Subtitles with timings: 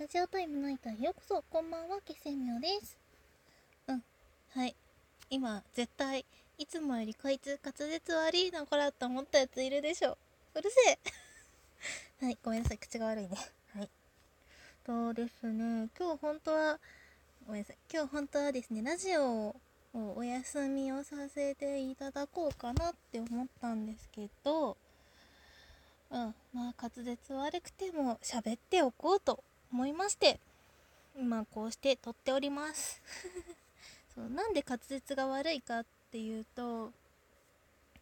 [0.00, 2.96] ラジオタイムナイターようこそ、こんばんは、気仙妙です。
[3.86, 4.02] うん、
[4.54, 4.74] はい。
[5.28, 6.24] 今、絶対、
[6.56, 10.16] いつもよりこいつ滑舌悪いのこらと思ったやついるでしょ。
[10.54, 10.98] うるせえ。
[12.24, 13.36] はい、ごめんなさい、口が悪いね。
[13.74, 13.90] はい。
[14.84, 16.80] とですね、今日本当は、
[17.46, 19.56] ごめんなさい、今日本当はですね、ラジオを
[19.92, 24.78] お休みをさせていただこうかなって思ったんですけど、
[26.08, 30.40] うん、まあ滑舌悪くても喋っておこうと思いまして
[31.16, 33.02] 今こうして撮っております。
[34.14, 36.92] そうなんで滑舌が悪いかっていうと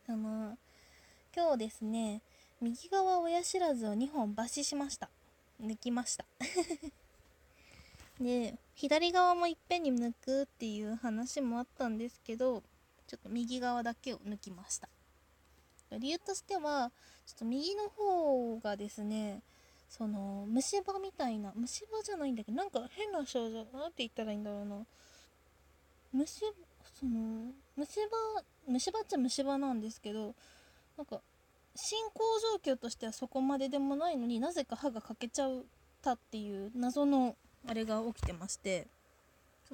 [0.07, 0.57] あの
[1.35, 2.23] 今日ですね
[2.61, 5.11] 右側親知らずを2本抜歯しました。
[5.61, 6.25] 抜きました。
[8.21, 12.63] で左側もいっぺんに抜くっていう話もあったんですけど
[13.07, 14.89] ちょっと右側だけを抜きました。
[15.91, 16.93] 理由としては
[17.27, 19.43] ちょっと右の方がですね
[19.89, 24.77] その虫歯みたいな虫歯じゃないんだけどなんか変な症状なんて言ったらいいんだろうな。
[26.13, 26.43] 虫
[26.95, 30.35] その虫歯虫歯っちゃ虫歯なんですけど
[30.97, 31.21] なんか
[31.75, 32.25] 進行
[32.65, 35.63] 状況としてはそこまででもないのになぜか歯が欠けちゃっ
[36.03, 38.89] たっていう謎のあれが起きてまして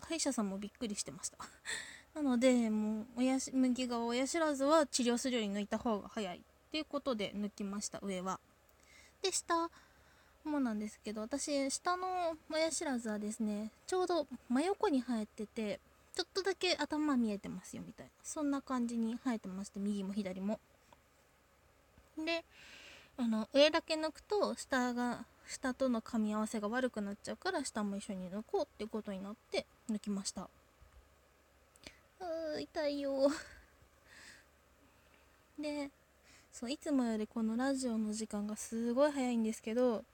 [0.00, 1.38] 歯医者さんもびっくりしてました。
[2.14, 8.38] なのでもう親し右側親知らずは治療するより抜いた方が早いっていうことで抜きました上は。
[9.22, 9.70] で下
[10.48, 15.80] もなんですけど私下の親知らずはですねちょうど真横に生えてて
[16.14, 20.60] ちょっとだけ頭見えてますよみたいなそんな感じに生えてまして右も左も。
[22.16, 22.44] で
[23.16, 30.48] あの上だけ抜くと下が下との噛み合わせが悪くなっちゃうから下も一緒に抜こうってことになって抜きました。
[32.20, 33.30] うー痛いよ。
[35.58, 35.90] で
[36.52, 40.04] そういつもよりこのラジオの時間がすごい早いんですけど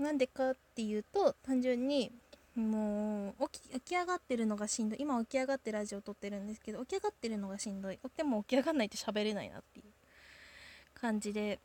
[0.00, 2.10] なんでかっていうと単純に
[2.56, 5.00] もう起き起き上がってるのがしんどい。
[5.00, 7.98] 今起き上がってラジオ撮ってるんですけど起き上がってるのがしんどい。
[8.16, 9.84] でも起き上がんないと喋れないなっていう
[11.00, 11.58] 感じで、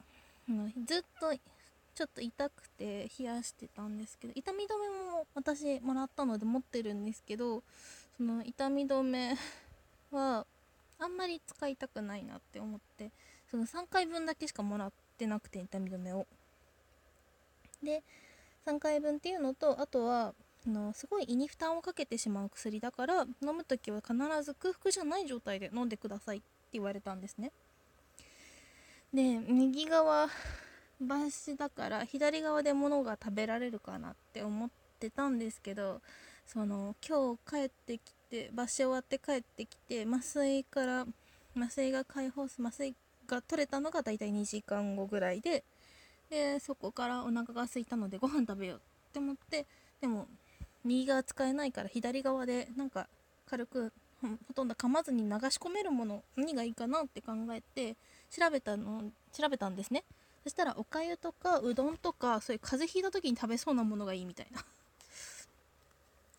[0.50, 1.34] うん、ずっと
[1.96, 7.64] ちょっと痛くて冷やしてたんですけど痛み止めも私もらったので持ってるんですけど
[8.18, 9.38] その痛み止め
[10.12, 10.46] は
[11.00, 13.12] あんまり使いたくないなって思って
[13.50, 16.28] その3回分だけしかもらってなくて痛み止めを。
[17.82, 18.04] で
[18.68, 20.34] 3回分っていうのとあとは
[20.68, 27.52] あのすごい胃に負担をかけてしまう薬だから飲む時は必ず空腹じゃない状態で飲んでくださいって言われたんですね。
[29.14, 30.28] で右側
[31.02, 36.02] 抜歯だから左側で物が食べられるかなって思ってたんですけど
[36.46, 41.06] その今日帰ってきて抜歯終わって帰ってきて麻酔から
[41.56, 42.96] 麻酔が解放す麻酔
[43.28, 45.64] が取れたのがだいたい2時間後ぐらいで
[46.36, 49.66] でそこからお腹が空いたのでご飯食べようって思って
[50.02, 50.28] でも
[50.84, 53.08] 右側使えないから左側でなんか
[53.50, 57.96] 軽くほとんど噛まずに流し込めるもの何がいいかなって考えて
[58.30, 60.04] 調べたの調べたんですね。
[60.44, 64.64] そしたらおかゆとかうどんとかそういう風邪ひいた時に食べそうなものがいいみたいな。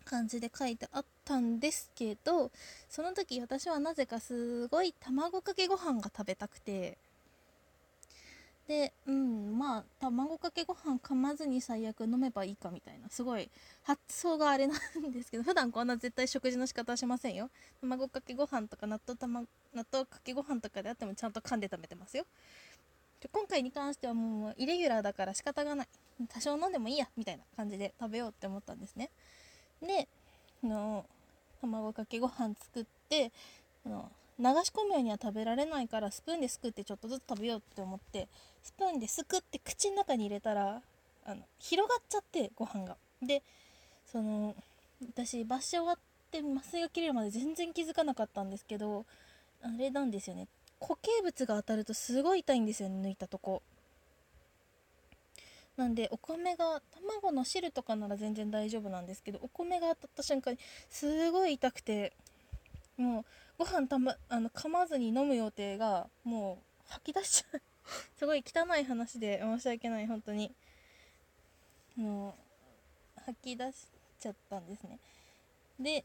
[0.05, 2.49] 感じで書いてあったんですけど
[2.87, 6.99] その時私はなぜかすごい卵かけご飯が食べたくて。
[8.67, 13.49] でうんまあ卵かけご飯噛まずに最悪飲めばいいかみたいなすごい
[13.83, 17.49] 発想があれなんですけど普段こんな絶対食事の仕方はしませんよ。
[17.79, 19.41] 卵かけご飯とか納豆玉
[19.73, 22.25] 納豆かけご飯とかであってもちゃんと噛んで食べてますよ。
[23.31, 25.87] 今回に関してはもうイレギュラーだから仕方がない。
[26.27, 29.09] 多少飲んでもいいやみたいな感じで食べようって思ったんですね。
[29.81, 30.09] で
[30.63, 31.05] あの
[31.61, 33.31] 卵かけご飯作って
[33.85, 38.27] あの流し込むようには食べられないからスプーンですくってちょっとずつ食べようって思って
[38.61, 40.81] スプーンですくって口の中に入れたら
[41.25, 42.97] あの広がっちゃってご飯が。
[43.21, 43.41] で
[44.05, 44.55] その
[45.01, 45.97] 私抜歯終わっ
[46.31, 49.05] て麻酔が切れるまで全然気づかなかったんですけど
[49.61, 50.47] あれなんですよね。
[50.79, 53.63] 固形物が当たるとすごい痛いんですよね抜いたとこ。
[55.75, 62.13] なんでお米が卵の汁とかなら全然大丈夫なんですけどお米が当たった瞬間にすごい痛くて
[62.97, 63.25] もう
[63.59, 67.61] ご飯たまあの噛まずに飲む予定がもう吐き出しちゃう。
[68.17, 70.53] すごい汚い話で申し訳ない本当に。
[71.95, 72.35] も
[73.17, 73.87] う吐き出し
[74.19, 74.99] ちゃったんですね。
[75.79, 76.03] で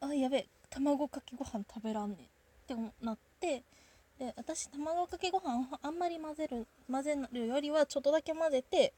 [0.00, 2.16] あやべえ卵かけご飯食べらんね
[2.64, 3.62] ってなって
[4.18, 8.92] で私卵かけご飯あんまり混ぜる混ぜるよりはちょっとだけ混ぜて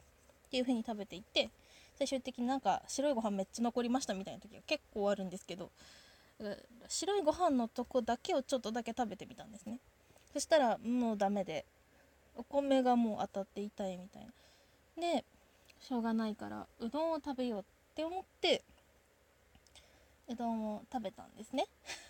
[0.47, 1.51] っていう風に食べていって
[1.99, 5.71] 最終的になんか白いご飯めっちゃ残りましたみたいな時が結構あるんですけど
[6.89, 9.79] 白いご飯のとこだけをちょっとだけ食べてみたんですね。
[10.33, 11.65] そしたらもうダメで
[12.37, 14.33] お米がもう当たって痛いみたいな。
[15.01, 15.25] で
[15.81, 17.65] しょうがないからうどんを食べようっ
[17.95, 18.63] て思って
[20.29, 21.67] うどんを食べたんですね。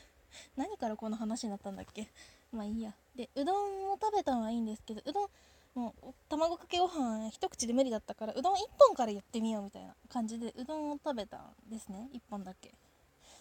[0.57, 2.09] 何からこの話になったんだっけ？
[2.53, 2.95] まあいいや。
[3.15, 5.31] でうどんを食べたのはいいんですけどうどん
[5.75, 12.09] もう卵かけご飯一口で無理だったからうどん1本からやってみようみたいな感じでうどんを食べたんですね。
[12.13, 12.75] 1本だけ。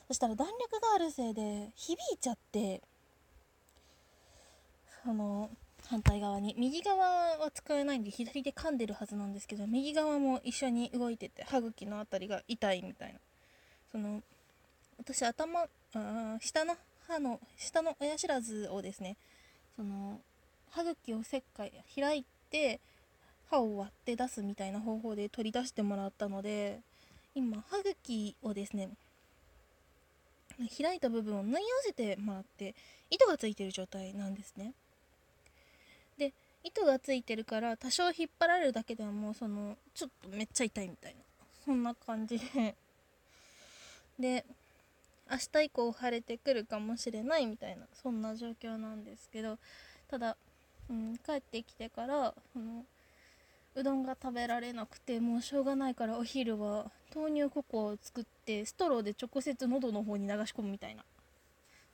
[0.08, 2.82] そしたら弾力があるせいで響いちゃって
[5.04, 5.50] その
[5.86, 6.54] 反対側に。
[6.58, 13.20] 右側は使えないんで左で噛んでるはずなんですけど右側も一緒に動いてて歯茎の辺りが痛いみたいな。
[13.92, 14.22] その
[14.98, 15.68] 私頭
[16.40, 16.76] 下の
[17.08, 19.16] 歯の下の親知らずをですね
[19.76, 20.20] その
[20.72, 22.80] 歯茎を切開開いて
[23.50, 26.80] 歯を割って出すみたいな方法で取り出してもらったので
[27.34, 28.90] 今歯茎をですね
[30.66, 32.76] 開いた部分を縫い合わせてもらって
[33.10, 34.74] 糸がついてる状態なんですね。
[36.18, 36.34] で
[36.64, 41.20] 糸がついてるから多少引っ張られるだけではもうそのちょっとめっちゃ痛いみたいな。
[41.66, 42.76] そんな感じで。
[44.20, 44.46] で
[45.30, 49.58] 明日以降晴れてくるかもしれないみたいなそんな状況なんですけど。
[50.10, 50.38] ただ、
[50.90, 52.86] うん、帰ってきてからその
[53.78, 61.04] うどんが食べられなくてもうしょうがないからお昼は豆乳ココアを作ってストローで直接喉の方に流し込むみたいな。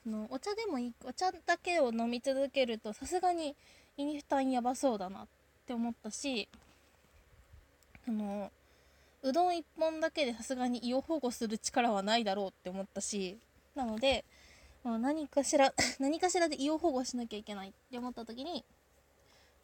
[0.06, 3.54] のお茶でもいいお茶だけを飲み続けるとさすがに
[3.96, 5.26] 胃に負担やばそうだなっ
[5.66, 6.48] て思ったし
[8.04, 8.50] その
[9.22, 13.38] うどん1本だけでさすがに胃を保護する力はないだろうって思ったし
[13.74, 14.24] なので、
[14.82, 18.64] ま、何かしら 何かしらで胃を保護しなきゃいけないって思った時に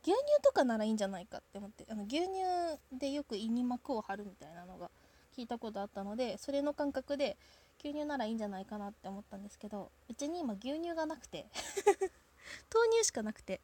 [0.02, 2.30] 牛乳とかならいいんじゃないかって思ってあの牛乳
[2.98, 4.90] でよく胃に膜を張るみたいなのが
[5.36, 7.36] 聞いたことあったのでそれの感覚で
[7.82, 11.46] 牛乳ならいいんじゃないかなって思ったんですけどうちに今牛乳がなくて
[12.72, 13.60] 豆乳しかなくて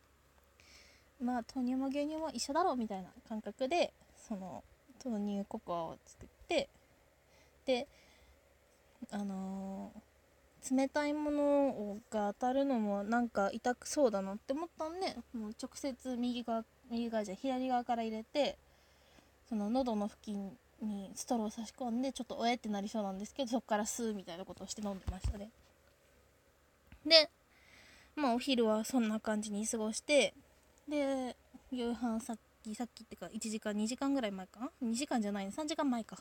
[1.21, 4.63] まあ豆乳も牛乳も一緒だろうみたいな感覚でその
[5.05, 6.69] 豆乳ココアを作って
[7.65, 7.87] で
[9.11, 10.01] あのー、
[10.71, 18.57] 冷たいものが当たるのもなんか痛くそうだなって思ったんでもう直接右側右側じゃ左側から入れて
[19.49, 25.51] その喉の付近にストローを差し込んでちょっとおえってなりそうなんですけどそこから吸うみたいなことをして飲んでましたね。
[27.07, 27.31] で
[28.15, 30.35] まあお昼はそんな感じに過ごして
[30.89, 31.37] で
[31.71, 36.17] 夕飯さっきさっきってか1時間2時間ぐらい前かな？2時間じゃない3時間前か。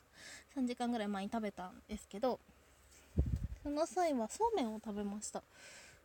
[0.56, 2.39] 3時間ぐらい前に食べたんですけど
[3.65, 5.41] その際はそうめんを食べました。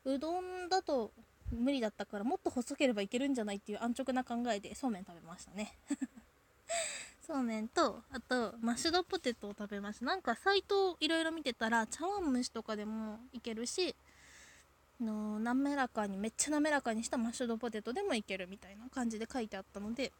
[0.07, 1.11] うどんだと
[1.53, 5.77] 無理だったからもっと細ければいけるんじゃないっていう安直な考えでそうめん食べましたね。
[7.21, 10.07] そうめんとあとマッシュドポテトを食べました。
[10.07, 13.95] なんかサイトをいろいろ見てたら茶碗蒸しとかでもいけるし
[14.99, 20.13] の滑らかにめっちゃ滑らかにしたマッシュドポテトでもいけるみたいな感じで書いてあったので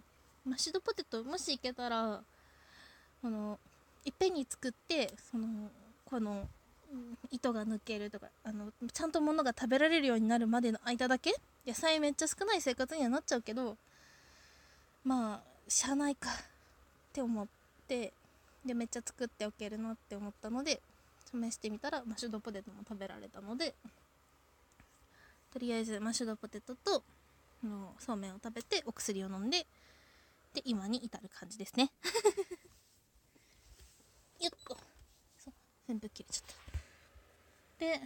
[0.45, 2.23] マッシュドポテトもしいけたら
[3.23, 3.59] この
[4.05, 5.71] いっぺんに作ってその
[6.05, 6.47] この
[7.31, 11.35] 糸が抜けるとかあのちゃんと物が食べられるようになるまでの間だけ
[11.67, 13.77] 野菜めっちゃ少ない生活にはなっちゃうけど
[15.05, 16.33] まあしゃあないかっ
[17.13, 17.47] て思っ
[17.87, 18.13] て
[18.65, 20.81] でめっちゃ作っておけるなって思ったので
[21.33, 23.75] 試してみたらマッシュドポテトも食べられたので
[25.53, 27.03] とりあえずマッシュドポテトと
[27.65, 29.67] のそうめんを食べてお薬を飲んで
[30.55, 31.93] で今に至る感じですね。
[34.41, 34.77] よっと
[35.87, 36.55] 全部切れちゃった。
[37.81, 38.01] で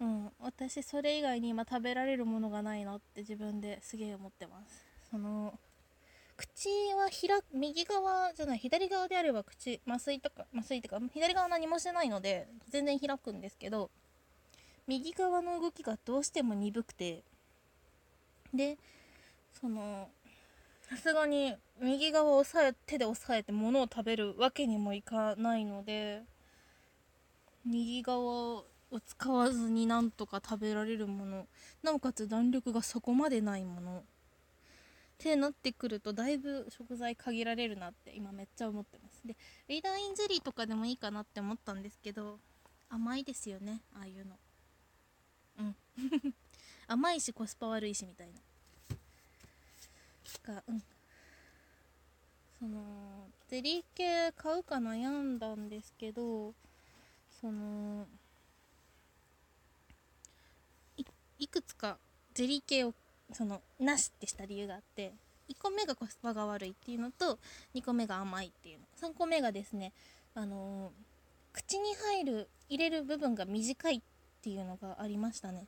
[0.00, 4.84] うん私それ以外に今食べられるものがないなって自分ですげえ思ってます。
[5.10, 5.58] その
[6.36, 13.88] 口は開右側じゃない左側であれば口麻酔とか麻酔とか左側何もしてないので全然開くんですけど
[14.88, 17.22] 右側の動きがどうしても鈍くて
[18.52, 18.76] で
[19.60, 20.08] その
[20.82, 26.22] さすがに右側を押さえ手で押さえて物を食べるわけにもいかないので
[27.64, 28.66] 右側を
[29.06, 31.46] 使わずになんとか食べられるもの。
[31.82, 33.98] なおかつ弾力がそこまでないもの。
[33.98, 34.02] っ
[35.18, 39.26] てなってくるとだいぶ食材限られるなって今めっちゃ思ってます。
[39.26, 39.36] で
[39.68, 42.38] ウィダーインゼリーとかでもいいかなって思ったんですけど
[42.90, 44.36] 甘いですよねああいうの。
[45.58, 45.76] うん。
[46.86, 48.34] 甘いしコスパ悪いしみたいな。
[50.54, 50.82] がうん。
[52.58, 56.54] そのゼリー系買うか悩んだんですけど
[57.44, 58.06] その
[61.38, 61.98] いくつか
[62.32, 62.94] ゼリー系を
[63.34, 65.12] そのなしってした理由があって
[65.50, 67.38] 1個目がコスパが悪いっていうのと
[67.74, 68.86] 2個目が甘いっていうの。
[69.10, 69.92] 3個目がですね
[70.34, 70.90] あのー、
[71.52, 74.00] 口に入る入れる部分が短いっ
[74.40, 75.66] ていうのがありましたね。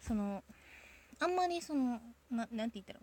[0.00, 0.42] その
[1.20, 2.00] あんまりその
[2.32, 3.00] ななんて言ったら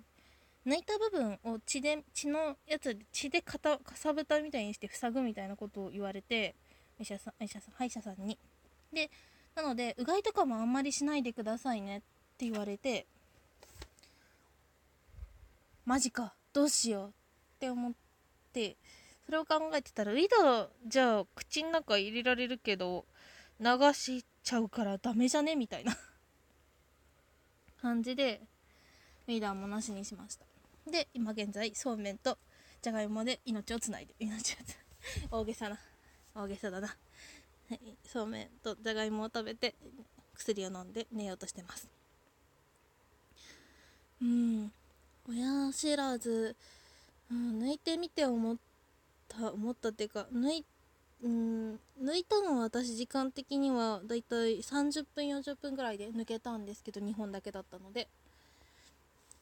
[0.68, 3.58] 抜いた部分を血で血のやつで血でか
[3.96, 6.56] さぶたみたいにして塞ぐみたいなことを言われて
[7.00, 8.38] 医者さん医者さん歯医者さんに。
[8.94, 9.10] で
[9.56, 12.02] なのでうがいとかもあんまりしないでくださいねっ
[12.38, 13.06] て言われて
[15.86, 17.12] マジかどうしようっ
[17.60, 17.94] て思っ
[18.54, 18.78] て
[19.26, 23.06] それを考えてたらウィダーじゃあ口の中入れられるけど
[23.60, 25.56] 流しちゃうからダメじゃね？
[25.56, 25.98] みたいな
[27.82, 28.42] 感じで
[29.28, 30.46] ウィダーもなしにしました。
[30.90, 32.38] で今現在そうめんと
[32.82, 34.78] じゃがいもで命をつないで命をつ
[35.30, 35.78] 大げさな
[36.36, 39.76] 大げさだな、はい、そうめんとじゃがいもを食べて
[40.36, 41.90] 薬を飲んで寝ようとしてます。
[44.22, 44.72] うん。
[45.28, 46.56] 親知らず、
[47.32, 48.58] うん、抜いてみて思っ
[49.28, 50.66] た思ったっていうか抜い
[51.22, 58.08] うん抜いたのは私時間的にはだいたい30分40分ぐらいで抜けたんですけど2本だけだったので。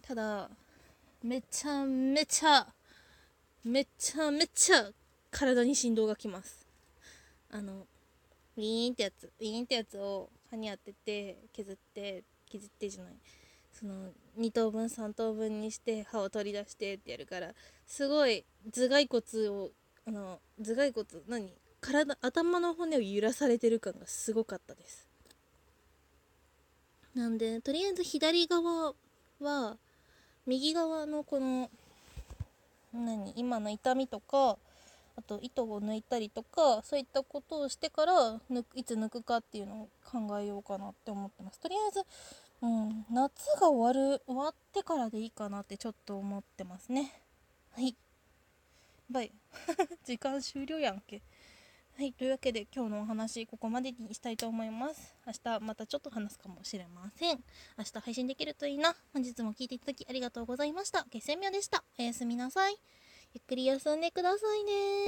[0.08, 0.50] ただ
[1.24, 2.68] めちゃめちゃ
[3.66, 4.90] めちゃめちゃ
[5.32, 6.67] 体に振動がきます。
[7.52, 7.88] あの
[8.58, 13.14] ウィーンってやつウィーンってやつを歯に当てて削って削ってじゃない。
[13.74, 17.54] その2等分3等分にして歯を取り出してってやるから
[17.86, 19.70] すごい頭蓋骨を
[20.08, 21.54] あの頭蓋骨何？
[21.80, 25.08] 体頭の骨を揺らされてる感がすごかったです。
[27.14, 28.94] なんでとりあえず左側
[29.40, 29.78] は
[30.48, 31.70] 右側のこの
[32.94, 33.34] 何？
[33.36, 34.58] 今の痛みとか
[35.18, 38.40] あと糸を抜いたりとかそういったことをしてから
[38.76, 42.02] いつ抜くかっていうのを考えようかなって思ってますとりあえず、
[42.62, 47.12] うん、夏が終わる終わってからでいいかなってちょっと思ってますね
[47.74, 47.96] はい
[49.10, 49.32] バイ
[50.06, 51.22] 時間終了やんけ
[51.98, 55.16] はい、というわけで今日のお話ここまでにしたいと思います。
[55.26, 57.44] 明日またちょっと話すかもしれません。
[57.76, 58.96] 明日配信できるといいな。
[59.14, 61.06] 本日も聴いていただきありがとうございました。
[61.06, 61.84] 決戦妙でした。
[61.98, 62.78] おやすみなさい。
[63.34, 64.72] ゆっくり休んでくださいね